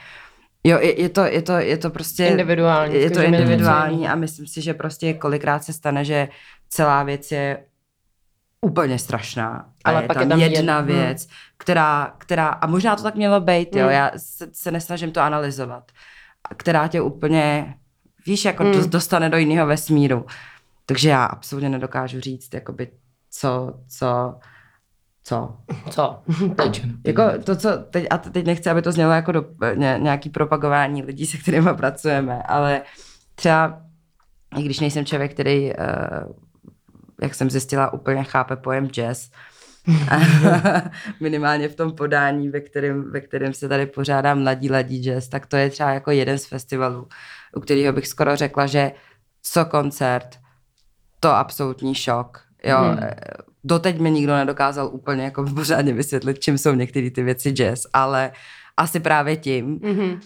[0.65, 2.27] Jo, je, je, to, je, to, je to prostě...
[2.27, 6.29] Individuální, Je to individuální a myslím si, že prostě kolikrát se stane, že
[6.69, 7.65] celá věc je
[8.67, 9.71] úplně strašná.
[9.85, 13.03] A Ale je pak tam, je tam jedna jen- věc, která, která, a možná to
[13.03, 13.95] tak mělo být, jo, Hmm.
[13.95, 15.95] já se, se nesnažím to analyzovat, a
[16.57, 17.75] která tě úplně,
[18.27, 18.91] víš, jako hmm.
[18.91, 20.27] dostane do jiného vesmíru.
[20.87, 22.91] Takže já absolutně nedokážu říct, jakoby,
[23.31, 24.35] co, co,
[25.25, 25.57] co.
[25.91, 26.23] Co?
[26.57, 26.87] Teď.
[27.07, 31.03] Jako to, co teď, a teď nechci, aby to znělo jako do, ně, nějaký propagování
[31.03, 32.83] lidí, se kterými pracujeme, ale
[33.35, 33.81] třeba,
[34.57, 36.33] i když nejsem člověk, který, uh,
[37.23, 39.31] jak jsem zjistila, úplně chápe pojem jazz,
[41.21, 45.47] minimálně v tom podání, ve kterém, ve kterém se tady pořádá mladí ladí jazz, tak
[45.47, 47.09] to je třeba jako jeden z festivalů,
[47.57, 48.93] u kterého bych skoro řekla, že
[49.43, 50.39] co koncert,
[51.21, 52.41] to absolutní šok.
[52.65, 52.99] Jo, Hmm.
[53.65, 58.33] Doteď mi nikdo nedokázal úplně jako pořádně vysvětlit, čím jsou některé ty věci jazz, ale
[58.77, 59.81] asi právě tím.
[59.83, 60.21] Mhm.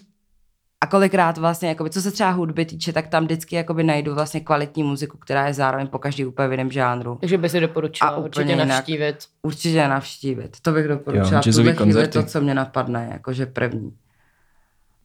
[0.85, 4.41] A kolikrát vlastně, jakoby, co se třeba hudby týče, tak tam vždycky jakoby najdu vlastně
[4.41, 7.16] kvalitní muziku, která je zároveň po každý úplně v jiném žánru.
[7.20, 8.68] Takže by si doporučila A určitě jinak.
[8.68, 9.16] navštívit.
[9.43, 10.57] Určitě navštívit.
[10.62, 11.41] To bych doporučila.
[11.47, 13.93] Jo, v tuhle to, co mě napadne, jakože první.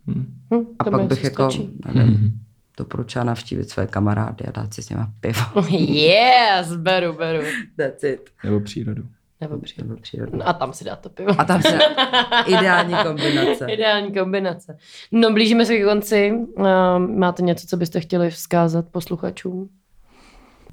[0.08, 0.36] Hm.
[0.54, 1.50] Hm, A to pak bych jako,
[1.96, 2.32] nevím, Mhm.
[2.78, 5.42] doporučila navštívit své kamarády a dát si s nima pivo.
[5.78, 7.44] Yes, beru, beru.
[7.78, 8.30] That's it.
[8.44, 9.04] Nebo přírodu.
[9.42, 9.90] Nebo přírodní.
[9.90, 10.40] Nebo přírodní.
[10.40, 11.32] No a tam si dá to pivo.
[11.38, 11.80] A tam se
[12.48, 13.66] ideální kombinace.
[13.72, 14.78] Ideální kombinace.
[15.12, 16.32] No, blížíme se ke konci.
[16.58, 16.66] Uh,
[17.00, 19.70] máte něco, co byste chtěli vzkázat posluchačům?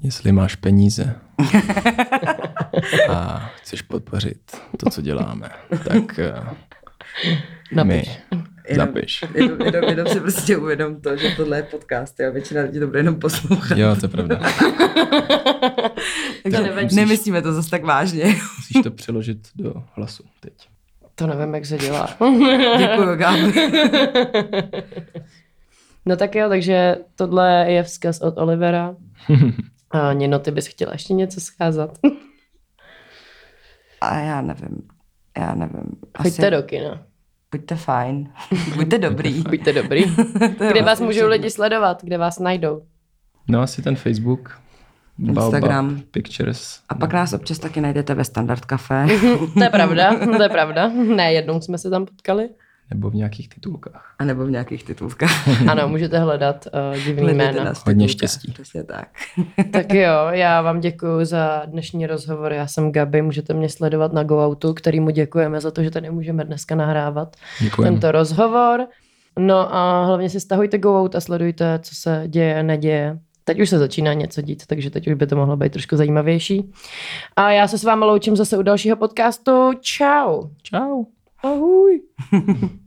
[0.01, 1.15] Jestli máš peníze
[3.09, 4.39] a chceš podpořit
[4.77, 5.49] to, co děláme,
[5.83, 6.43] tak eh,
[7.25, 7.37] my
[7.71, 8.19] Napiš.
[8.69, 9.25] Jenom- zapiš.
[9.33, 12.87] Jenom, jenom, jenom si prostě uvědom to, že tohle je podcast a většina lidí to
[12.87, 13.77] bude jenom poslouchat.
[13.77, 14.39] Jo, to je pravda.
[16.51, 16.95] Takže nevadí.
[16.95, 18.25] nemyslíme to zase tak vážně.
[18.25, 20.53] Musíš to přeložit do hlasu teď.
[21.15, 22.07] To nevím, jak se dělá.
[22.77, 23.17] Děkuji.
[26.05, 28.95] No tak jo, takže tohle je vzkaz od Olivera.
[29.91, 31.97] A Nino, ty bys chtěla ještě něco scházat?
[34.01, 34.87] A já nevím.
[35.37, 35.83] Já nevím.
[36.21, 37.03] Choďte do kina.
[37.51, 38.31] Buďte fajn.
[38.75, 39.41] Buďte dobrý.
[39.41, 40.15] Buďte dobrý.
[40.15, 41.29] To Kde vás vlastně můžou všechno.
[41.29, 42.03] lidi sledovat?
[42.03, 42.81] Kde vás najdou?
[43.49, 44.61] No asi ten Facebook.
[45.19, 45.87] Instagram.
[45.87, 46.79] Baobab Pictures.
[46.89, 49.07] A pak nás občas taky najdete ve Standard Café.
[49.53, 50.87] To je pravda, to je pravda.
[51.15, 52.49] Ne, jednou jsme se tam potkali.
[52.89, 54.15] Nebo v nějakých titulkách.
[54.19, 55.47] A nebo v nějakých titulkách.
[55.67, 57.63] Ano, můžete hledat uh, divný jména.
[57.63, 58.51] nás Hodně štěstí.
[58.51, 59.07] Přesně tak.
[59.71, 62.53] Tak jo, já vám děkuji za dnešní rozhovor.
[62.53, 66.43] Já jsem Gabi, můžete mě sledovat na GoOutu, kterýmu děkujeme za to, že tady můžeme
[66.43, 67.91] dneska nahrávat Děkujeme.
[67.91, 68.87] tento rozhovor.
[69.39, 73.19] No a hlavně si stahujte GoOut a sledujte, co se děje, neděje.
[73.47, 76.71] Teď už se začíná něco dít, takže teď už by to mohlo být trošku zajímavější.
[77.35, 79.71] A já se s vámi loučím zase u dalšího podcastu.
[79.81, 80.49] Ciao.
[80.61, 81.03] Čau.
[81.43, 82.01] Ahoj.